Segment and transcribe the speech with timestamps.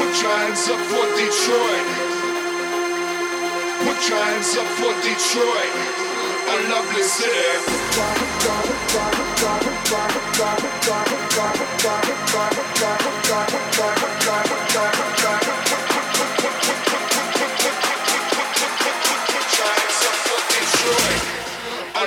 [0.00, 1.86] Put your hands up for Detroit.
[3.84, 5.74] Put your hands up for Detroit.
[6.48, 7.70] A lovely city.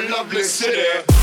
[0.09, 1.22] lovely city.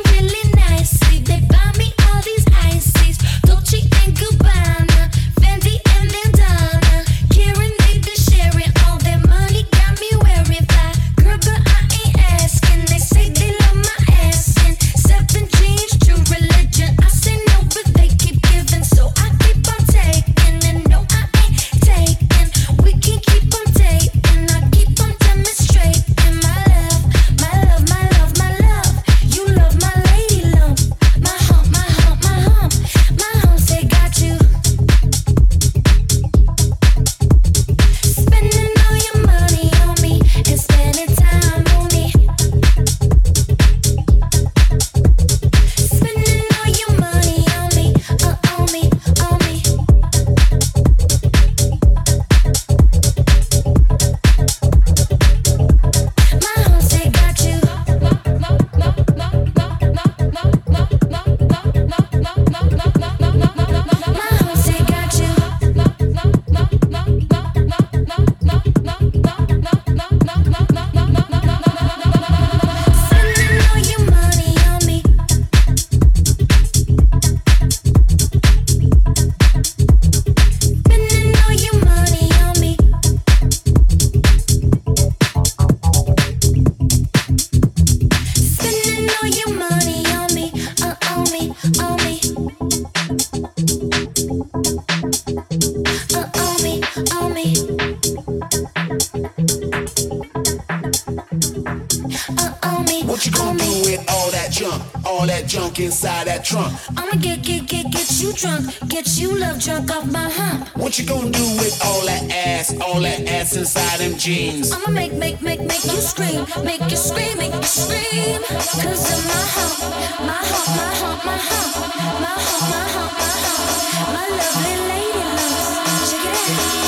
[109.61, 110.67] chunk off my hump.
[110.75, 114.71] What you gonna do with all that ass, all that ass inside them jeans?
[114.71, 118.41] I'ma make, make, make, make you scream, make you scream, make you scream.
[118.41, 119.77] Cause of my hump,
[120.25, 121.77] my hump, my hump, my hump,
[122.21, 126.11] my hump, my hump, my hump, my lovely lady lumps.
[126.11, 126.80] Check it out.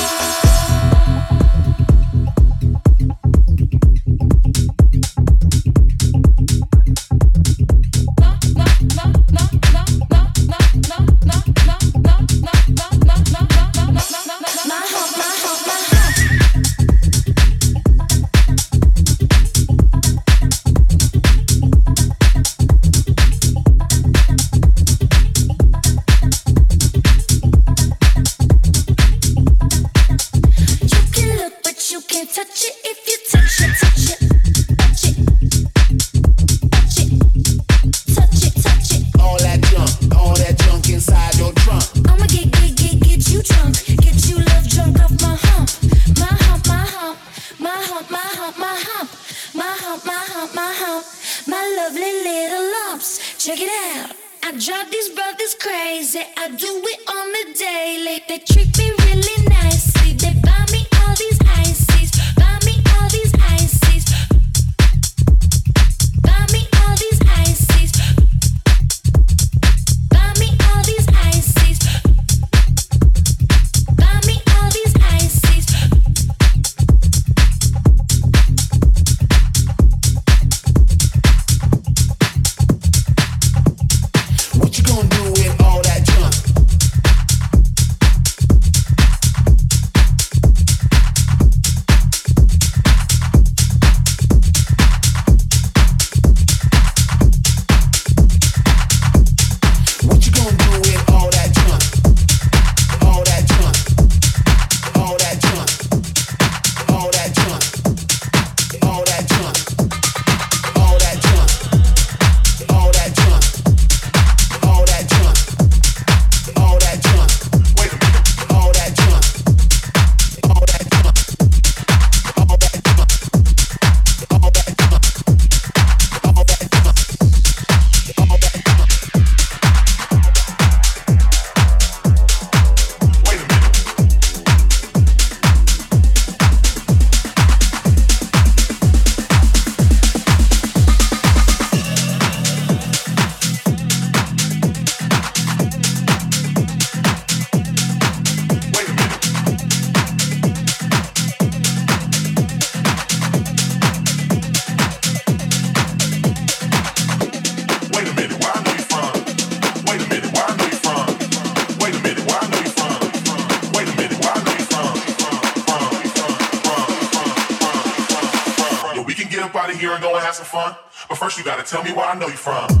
[171.74, 172.73] Tell me where I know you from.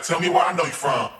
[0.00, 1.10] Tell me where I know you from.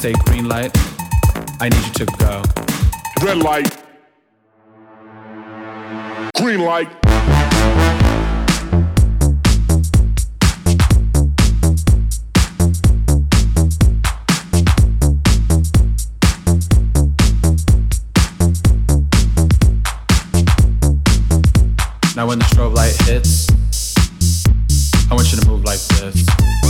[0.00, 0.74] Say green light,
[1.60, 2.42] I need you to go.
[3.22, 3.76] Red light.
[6.38, 6.88] Green light.
[22.16, 23.50] Now when the strobe light hits,
[25.10, 26.69] I want you to move like this.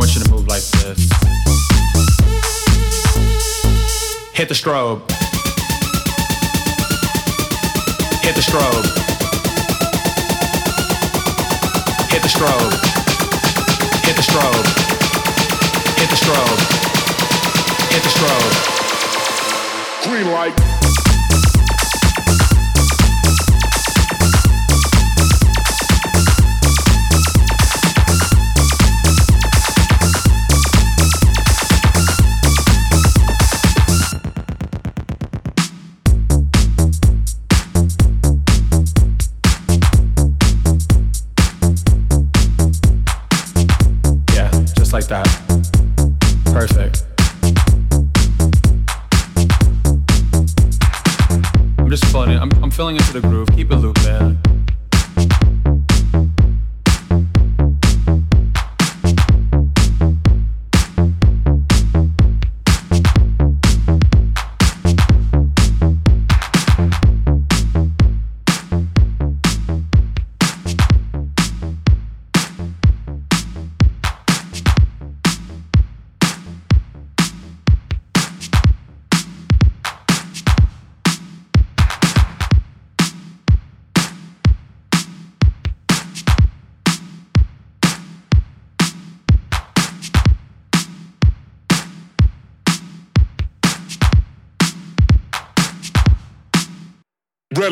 [0.00, 1.10] want you to move like this.
[4.32, 5.00] Hit the strobe.
[8.22, 8.86] Hit the strobe.
[12.08, 12.72] Hit the strobe.
[14.06, 14.64] Hit the strobe.
[15.98, 16.60] Hit the strobe.
[17.92, 18.54] Hit the strobe.
[20.08, 20.69] Green light.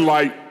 [0.09, 0.48] Light.